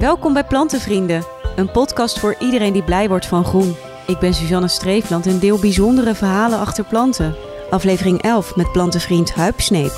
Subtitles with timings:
[0.00, 1.24] Welkom bij Plantenvrienden,
[1.56, 3.74] een podcast voor iedereen die blij wordt van groen.
[4.06, 7.34] Ik ben Suzanne Streefland en deel bijzondere verhalen achter planten.
[7.70, 9.92] Aflevering 11 met plantenvriend Huip Sneep.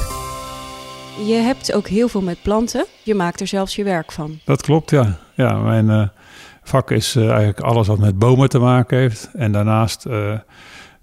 [1.26, 2.86] Je hebt ook heel veel met planten.
[3.02, 4.38] Je maakt er zelfs je werk van.
[4.44, 5.18] Dat klopt, ja.
[5.34, 6.08] Ja, mijn uh,
[6.62, 9.30] vak is uh, eigenlijk alles wat met bomen te maken heeft.
[9.32, 10.38] En daarnaast uh,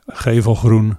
[0.07, 0.97] gevelgroen,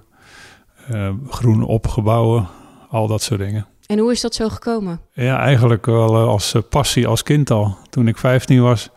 [1.27, 2.47] groen opgebouwen,
[2.89, 3.70] al dat soort dingen.
[3.91, 4.99] En hoe is dat zo gekomen?
[5.13, 7.77] Ja, eigenlijk wel als passie als kind al.
[7.89, 8.89] Toen ik 15 was,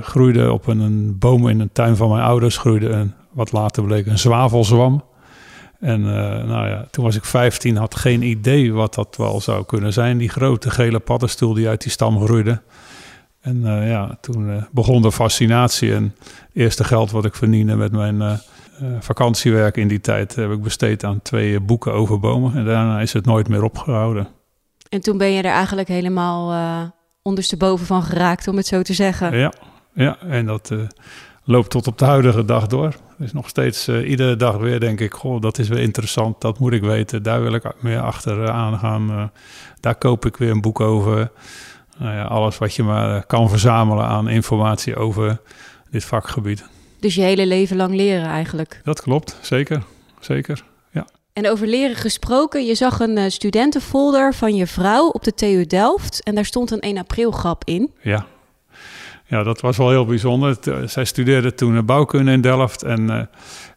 [0.00, 2.56] groeide op een, een, boom in een tuin van mijn ouders...
[2.56, 5.04] groeide een, wat later bleek een zwavelzwam.
[5.80, 6.00] En
[6.46, 10.18] nou ja, toen was ik 15, had geen idee wat dat wel zou kunnen zijn.
[10.18, 12.60] Die grote gele paddenstoel die uit die stam groeide.
[13.40, 15.94] En ja, toen begon de fascinatie.
[15.94, 18.40] En het eerste geld wat ik verdiende met mijn
[19.00, 20.34] vakantiewerk in die tijd...
[20.34, 22.56] heb ik besteed aan twee boeken over bomen.
[22.56, 24.28] En daarna is het nooit meer opgehouden.
[24.88, 26.52] En toen ben je er eigenlijk helemaal
[27.22, 29.38] ondersteboven van geraakt, om het zo te zeggen.
[29.38, 29.52] Ja,
[29.94, 30.72] ja en dat
[31.44, 32.94] loopt tot op de huidige dag door.
[33.18, 36.58] Dus nog steeds uh, iedere dag weer denk ik, goh, dat is weer interessant, dat
[36.58, 37.22] moet ik weten.
[37.22, 39.30] Daar wil ik meer achteraan gaan.
[39.80, 41.30] Daar koop ik weer een boek over.
[41.98, 45.40] Nou ja, alles wat je maar kan verzamelen aan informatie over
[45.90, 46.64] dit vakgebied.
[47.00, 48.80] Dus je hele leven lang leren eigenlijk?
[48.84, 49.82] Dat klopt, zeker.
[50.20, 51.06] Zeker, ja.
[51.32, 55.66] En over leren gesproken, je zag een uh, studentenfolder van je vrouw op de TU
[55.66, 57.92] Delft en daar stond een 1 april grap in.
[58.02, 58.26] Ja,
[59.30, 60.56] ja, dat was wel heel bijzonder.
[60.84, 62.82] Zij studeerde toen bouwkunde in Delft.
[62.82, 63.20] En uh,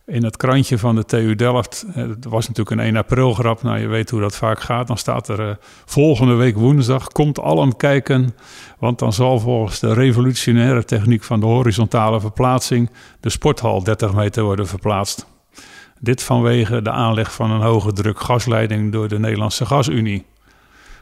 [0.06, 3.64] in het krantje van de TU Delft, het was natuurlijk een 1 april grap.
[3.64, 4.88] Nou, je weet hoe dat vaak gaat.
[4.88, 8.36] Dan staat er volgende week woensdag, komt allen kijken.
[8.80, 12.90] Want dan zal volgens de revolutionaire techniek van de horizontale verplaatsing...
[13.20, 15.28] de sporthal 30 meter worden verplaatst.
[16.00, 20.26] Dit vanwege de aanleg van een hoge druk gasleiding door de Nederlandse Gasunie.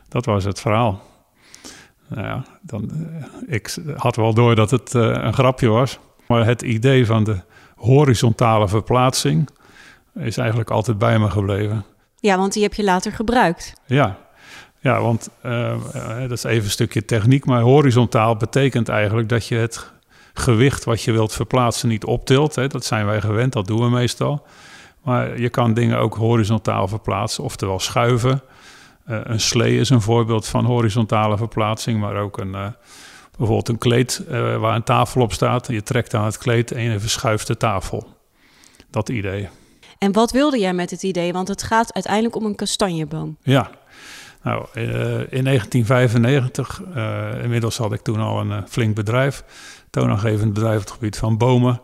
[0.10, 1.11] Dat was het verhaal.
[2.14, 6.00] Nou ja, dan, uh, ik had wel door dat het uh, een grapje was.
[6.28, 7.38] Maar het idee van de
[7.76, 9.50] horizontale verplaatsing
[10.16, 11.86] is eigenlijk altijd bij me gebleven.
[12.20, 13.74] Ja, want die heb je later gebruikt.
[13.86, 14.18] Ja,
[14.80, 15.76] ja want uh,
[16.22, 17.46] dat is even een stukje techniek.
[17.46, 19.92] Maar horizontaal betekent eigenlijk dat je het
[20.34, 22.56] gewicht wat je wilt verplaatsen niet optilt.
[22.56, 22.68] Hè.
[22.68, 24.46] Dat zijn wij gewend, dat doen we meestal.
[25.04, 28.42] Maar je kan dingen ook horizontaal verplaatsen, oftewel schuiven.
[29.10, 32.68] Uh, een slee is een voorbeeld van horizontale verplaatsing, maar ook een, uh,
[33.38, 35.68] bijvoorbeeld een kleed uh, waar een tafel op staat.
[35.68, 38.08] Je trekt aan het kleed en je verschuift de tafel.
[38.90, 39.50] Dat idee.
[39.98, 41.34] En wat wilde jij met het idee?
[41.34, 43.38] Want het gaat uiteindelijk om een kastanjeboom.
[43.42, 43.70] Ja,
[44.44, 44.66] nou,
[45.30, 46.82] in 1995,
[47.42, 49.44] inmiddels had ik toen al een flink bedrijf,
[49.90, 51.82] toonaangevend bedrijf op het gebied van bomen.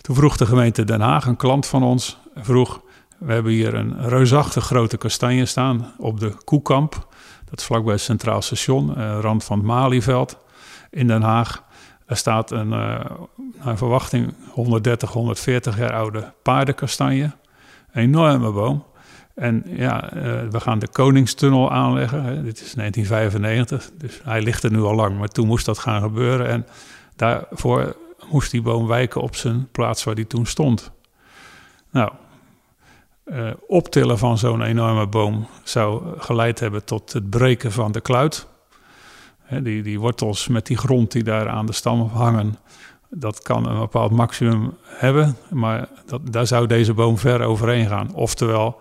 [0.00, 2.82] Toen vroeg de gemeente Den Haag, een klant van ons, vroeg
[3.20, 7.08] we hebben hier een reusachtig grote kastanje staan op de Koekamp.
[7.50, 10.38] Dat is vlakbij het Centraal Station, uh, rand van het Malieveld
[10.90, 11.64] in Den Haag.
[12.06, 13.00] Daar staat een, uh,
[13.64, 17.30] naar verwachting 130, 140 jaar oude paardenkastanje.
[17.92, 18.84] Een enorme boom.
[19.34, 22.44] En ja, uh, we gaan de Koningstunnel aanleggen.
[22.44, 25.18] Dit is 1995, dus hij ligt er nu al lang.
[25.18, 26.48] Maar toen moest dat gaan gebeuren.
[26.48, 26.66] En
[27.16, 27.96] daarvoor
[28.30, 30.90] moest die boom wijken op zijn plaats waar die toen stond.
[31.90, 32.12] Nou,
[33.30, 38.46] uh, optillen van zo'n enorme boom zou geleid hebben tot het breken van de kluit.
[39.38, 42.58] He, die, die wortels met die grond die daar aan de stam hangen,
[43.08, 48.14] dat kan een bepaald maximum hebben, maar dat, daar zou deze boom ver overheen gaan.
[48.14, 48.80] Oftewel,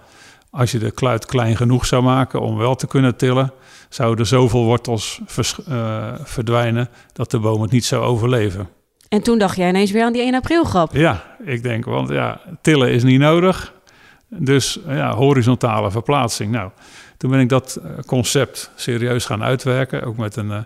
[0.49, 3.53] als je de kluit klein genoeg zou maken om wel te kunnen tillen,
[3.89, 8.69] zouden zoveel wortels vers, uh, verdwijnen dat de boom het niet zou overleven.
[9.09, 10.93] En toen dacht jij ineens weer aan die 1 april grap.
[10.93, 13.73] Ja, ik denk, want ja, tillen is niet nodig.
[14.29, 16.51] Dus ja, horizontale verplaatsing.
[16.51, 16.71] Nou,
[17.17, 20.03] toen ben ik dat concept serieus gaan uitwerken.
[20.03, 20.59] Ook met een uh,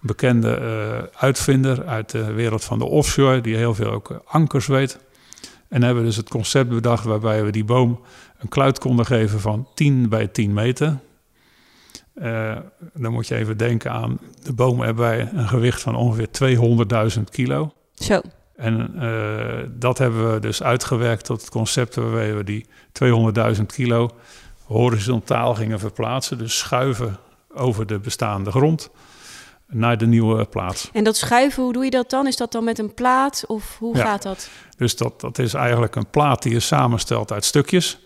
[0.00, 4.98] bekende uh, uitvinder uit de wereld van de offshore, die heel veel ook ankers weet.
[5.68, 8.00] En hebben we dus het concept bedacht waarbij we die boom
[8.38, 10.98] een kluit konden geven van 10 bij 10 meter.
[12.94, 16.28] Dan moet je even denken aan de boom erbij een gewicht van ongeveer
[17.16, 17.72] 200.000 kilo.
[17.94, 18.20] Zo.
[18.56, 22.66] En uh, dat hebben we dus uitgewerkt tot het concept waarbij we die
[23.56, 24.10] 200.000 kilo
[24.64, 26.38] horizontaal gingen verplaatsen.
[26.38, 27.16] Dus schuiven
[27.54, 28.90] over de bestaande grond
[29.66, 30.90] naar de nieuwe plaats.
[30.92, 32.26] En dat schuiven, hoe doe je dat dan?
[32.26, 34.48] Is dat dan met een plaat of hoe ja, gaat dat?
[34.76, 37.98] Dus dat, dat is eigenlijk een plaat die je samenstelt uit stukjes.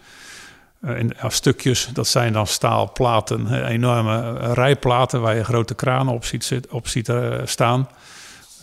[0.81, 6.25] Uh, in, ja, stukjes, dat zijn dan staalplaten, enorme rijplaten waar je grote kranen op
[6.25, 7.89] ziet, op ziet uh, staan.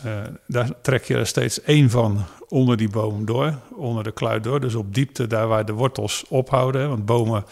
[0.06, 4.44] Uh, daar trek je er steeds één van onder die boom door, onder de kluit
[4.44, 4.60] door.
[4.60, 6.90] Dus op diepte, daar waar de wortels ophouden.
[6.90, 7.46] Want bomen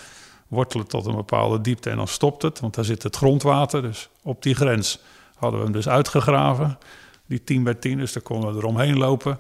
[0.48, 3.82] wortelen tot een bepaalde diepte en dan stopt het, want daar zit het grondwater.
[3.82, 5.00] Dus op die grens
[5.36, 6.78] hadden we hem dus uitgegraven.
[7.26, 9.40] Die 10 bij 10, dus daar konden we eromheen lopen.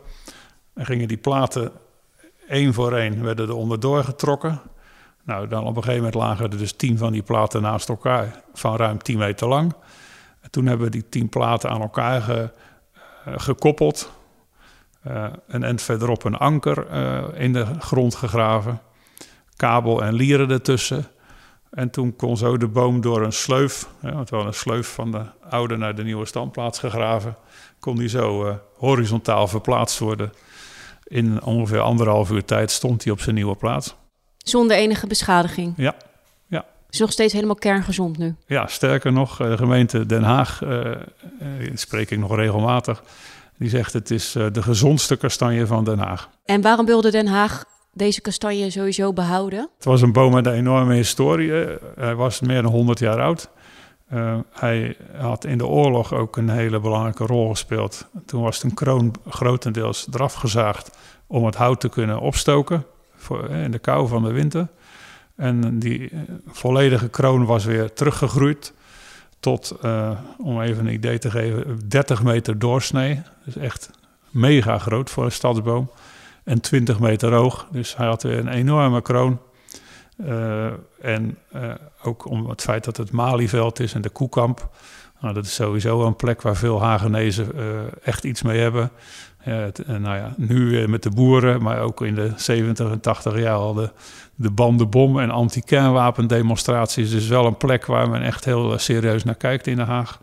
[0.73, 1.71] En gingen die platen
[2.47, 4.61] één voor één werden er onderdoor getrokken.
[5.23, 8.41] Nou, dan op een gegeven moment lagen er dus tien van die platen naast elkaar
[8.53, 9.73] van ruim 10 meter lang.
[10.41, 12.47] En toen hebben we die tien platen aan elkaar ge, uh,
[13.25, 14.11] gekoppeld.
[15.07, 18.81] Uh, een end verderop een anker uh, in de grond gegraven.
[19.55, 21.05] Kabel en lieren ertussen.
[21.69, 25.21] En toen kon zo de boom door een sleuf, ja, want een sleuf van de
[25.49, 27.35] oude naar de nieuwe standplaats gegraven,
[27.79, 30.31] kon die zo horizontaal verplaatst worden.
[31.03, 33.95] In ongeveer anderhalf uur tijd stond hij op zijn nieuwe plaats.
[34.37, 35.73] Zonder enige beschadiging?
[35.77, 35.95] Ja.
[36.93, 38.35] Is nog steeds helemaal kerngezond nu?
[38.45, 43.03] Ja, sterker nog, de gemeente Den Haag, uh, uh, spreek ik nog regelmatig,
[43.57, 46.29] die zegt het is de gezondste kastanje van Den Haag.
[46.45, 49.69] En waarom wilde Den Haag deze kastanje sowieso behouden?
[49.75, 51.51] Het was een boom met een enorme historie.
[51.95, 53.49] Hij was meer dan 100 jaar oud.
[54.13, 58.07] Uh, hij had in de oorlog ook een hele belangrijke rol gespeeld.
[58.25, 60.97] Toen was de kroon grotendeels eraf gezaagd
[61.27, 62.85] om het hout te kunnen opstoken
[63.15, 64.67] voor, in de kou van de winter.
[65.35, 66.11] En die
[66.47, 68.73] volledige kroon was weer teruggegroeid
[69.39, 73.21] tot, uh, om even een idee te geven, 30 meter doorsnee.
[73.45, 73.89] Dus echt
[74.29, 75.91] mega groot voor een stadsboom.
[76.43, 77.67] En 20 meter hoog.
[77.71, 79.39] Dus hij had weer een enorme kroon.
[80.17, 80.65] Uh,
[81.01, 81.71] en uh,
[82.03, 84.69] ook om het feit dat het Malieveld is en de Koekamp.
[85.21, 87.63] Nou, dat is sowieso een plek waar veel Hagenezen uh,
[88.03, 88.91] echt iets mee hebben.
[89.45, 93.55] Ja, nou ja, nu met de boeren, maar ook in de 70 en 80 jaar
[93.55, 93.91] al de,
[94.35, 97.09] de bandenbom- en anti-kernwapendemonstraties.
[97.09, 100.19] Dus wel een plek waar men echt heel serieus naar kijkt in Den Haag.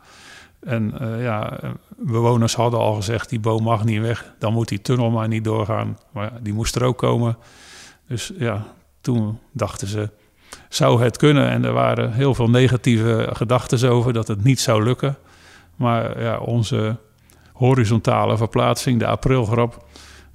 [0.60, 1.58] En ja,
[1.96, 4.34] bewoners hadden al gezegd, die boom mag niet weg.
[4.38, 5.98] Dan moet die tunnel maar niet doorgaan.
[6.12, 7.36] Maar die moest er ook komen.
[8.06, 8.66] Dus ja,
[9.00, 10.10] toen dachten ze,
[10.68, 11.50] zou het kunnen?
[11.50, 15.16] En er waren heel veel negatieve gedachten over dat het niet zou lukken.
[15.76, 16.96] Maar ja, onze
[17.52, 19.84] horizontale verplaatsing, de aprilgrap,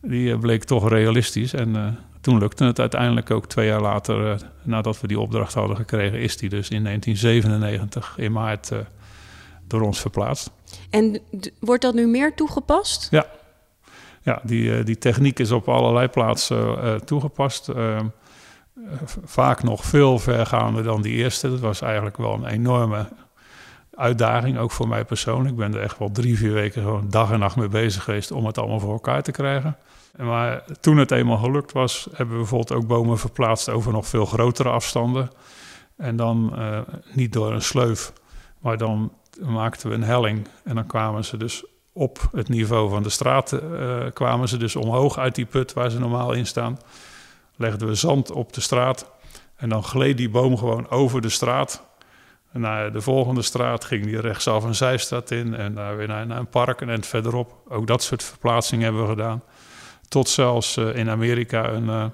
[0.02, 1.54] die bleek toch realistisch.
[1.54, 1.88] En uh,
[2.22, 6.20] toen lukte het uiteindelijk ook twee jaar later, uh, nadat we die opdracht hadden gekregen,
[6.20, 8.80] is die dus in 1997 in maart uh,
[9.68, 10.52] door ons verplaatst.
[10.90, 11.20] En
[11.60, 13.08] wordt dat nu meer toegepast?
[13.12, 13.26] Ja,
[14.22, 17.70] ja die, die techniek is op allerlei plaatsen toegepast.
[19.24, 21.50] Vaak nog veel vergaander dan die eerste.
[21.50, 23.08] Dat was eigenlijk wel een enorme
[23.96, 25.50] uitdaging, ook voor mij persoonlijk.
[25.50, 28.32] Ik ben er echt wel drie, vier weken gewoon dag en nacht mee bezig geweest
[28.32, 29.78] om het allemaal voor elkaar te krijgen.
[30.18, 34.26] Maar toen het eenmaal gelukt was, hebben we bijvoorbeeld ook bomen verplaatst over nog veel
[34.26, 35.30] grotere afstanden.
[35.98, 36.80] En dan uh,
[37.14, 38.14] niet door een sleuf,
[38.60, 40.48] maar dan maakten we een helling.
[40.64, 44.76] En dan kwamen ze dus op het niveau van de straat, uh, kwamen ze dus
[44.76, 46.78] omhoog uit die put waar ze normaal in staan
[47.56, 49.12] legden we zand op de straat.
[49.56, 51.84] En dan gleed die boom gewoon over de straat.
[52.52, 55.56] Naar de volgende straat ging die rechtsaf een zijstraat in.
[55.56, 57.54] En daar weer naar, een park en verderop.
[57.70, 59.44] Ook dat soort verplaatsingen hebben we gedaan.
[60.08, 62.06] Tot zelfs uh, in Amerika een uh,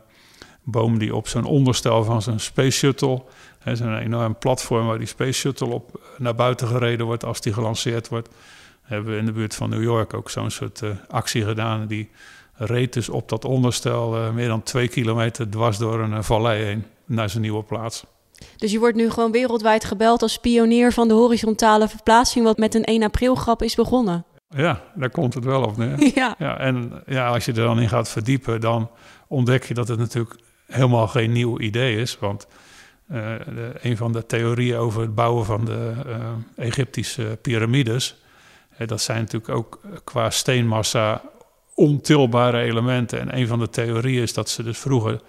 [0.64, 3.24] boom die op zo'n onderstel van zijn Space Shuttle...
[3.64, 8.08] Een enorm platform waar die Space Shuttle op naar buiten gereden wordt als die gelanceerd
[8.08, 8.30] wordt.
[8.82, 11.88] Hebben we in de buurt van New York ook zo'n soort actie gedaan.
[11.88, 12.10] Die
[12.66, 16.64] reed dus op dat onderstel uh, meer dan twee kilometer dwars door een uh, vallei
[16.64, 18.04] heen naar zijn nieuwe plaats.
[18.58, 22.76] Dus je wordt nu gewoon wereldwijd gebeld als pionier van de horizontale verplaatsing, wat met
[22.76, 24.26] een 1 april grap is begonnen.
[24.50, 26.12] Ja, daar komt het wel op neer.
[26.16, 26.36] ja.
[26.38, 26.58] ja.
[26.58, 28.90] En ja, als je er dan in gaat verdiepen, dan
[29.28, 32.20] ontdek je dat het natuurlijk helemaal geen nieuw idee is.
[32.20, 32.48] Want
[33.12, 33.18] uh,
[33.56, 35.94] de, een van de theorieën over het bouwen van de
[36.56, 38.16] Egyptische piramides,
[38.86, 41.22] dat zijn natuurlijk ook qua steenmassa
[41.82, 43.20] ontilbare elementen.
[43.20, 45.22] En een van de theorieën is dat ze dus vroeger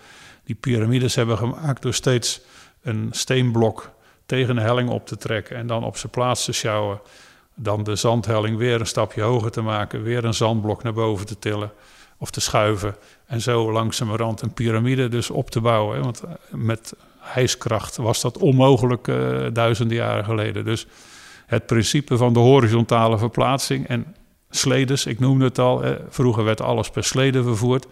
[0.45, 2.41] die piramides hebben gemaakt door steeds
[2.83, 3.91] een steenblok
[4.27, 7.01] tegen een helling op te trekken en dan op zijn plaats te sjouwen.
[7.55, 11.39] Dan de zandhelling weer een stapje hoger te maken, weer een zandblok naar boven te
[11.39, 11.73] tillen
[12.19, 12.97] of te schuiven.
[13.27, 16.03] En zo langzamerhand een piramide dus op te bouwen.
[16.03, 20.65] Want met hijskracht was dat onmogelijk uh, duizenden jaren geleden.
[20.65, 20.87] Dus
[21.47, 24.15] het principe van de horizontale verplaatsing en
[24.57, 25.85] sledes, ik noemde het al.
[26.09, 27.87] Vroeger werd alles per slede vervoerd.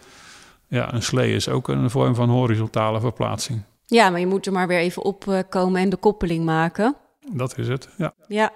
[0.68, 3.62] Ja, een slee is ook een vorm van horizontale verplaatsing.
[3.86, 6.96] Ja, maar je moet er maar weer even opkomen en de koppeling maken.
[7.32, 8.14] Dat is het, ja.
[8.26, 8.52] Ja,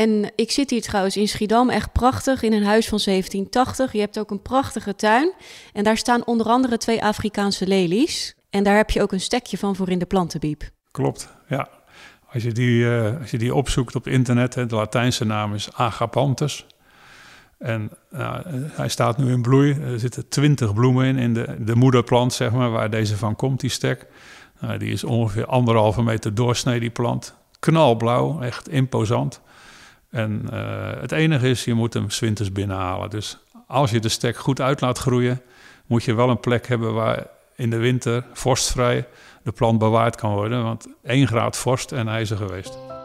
[0.00, 3.92] en ik zit hier trouwens in Schiedam, echt prachtig, in een huis van 1780.
[3.92, 5.32] Je hebt ook een prachtige tuin.
[5.72, 8.34] En daar staan onder andere twee Afrikaanse lelies.
[8.50, 10.70] En daar heb je ook een stekje van voor in de plantenbiep.
[10.90, 11.68] Klopt, ja.
[12.32, 15.68] Als je die, uh, als je die opzoekt op internet, hè, de Latijnse naam is
[15.72, 16.66] Agapanthus.
[17.58, 17.90] En
[18.72, 19.80] hij staat nu in bloei.
[19.80, 23.60] Er zitten twintig bloemen in, in de, de moederplant, zeg maar, waar deze van komt,
[23.60, 24.06] die stek.
[24.60, 27.34] Nou, die is ongeveer anderhalve meter doorsnee, die plant.
[27.58, 29.40] Knalblauw, echt imposant.
[30.10, 33.10] En uh, het enige is, je moet hem winters binnenhalen.
[33.10, 35.42] Dus als je de stek goed uit laat groeien,
[35.86, 39.06] moet je wel een plek hebben waar in de winter vorstvrij
[39.42, 40.62] de plant bewaard kan worden.
[40.62, 42.97] Want 1 graad vorst en hij is er geweest.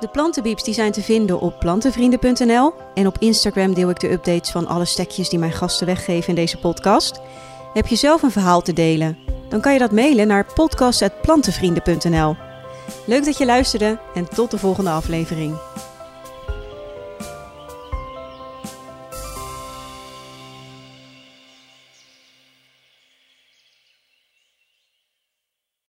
[0.00, 2.74] De plantenbieps die zijn te vinden op plantenvrienden.nl.
[2.94, 6.34] En op Instagram deel ik de updates van alle stekjes die mijn gasten weggeven in
[6.34, 7.20] deze podcast.
[7.72, 9.18] Heb je zelf een verhaal te delen?
[9.48, 12.36] Dan kan je dat mailen naar podcast.plantenvrienden.nl.
[13.06, 15.56] Leuk dat je luisterde en tot de volgende aflevering.